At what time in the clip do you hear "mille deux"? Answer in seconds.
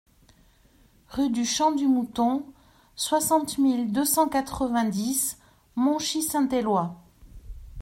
3.59-4.03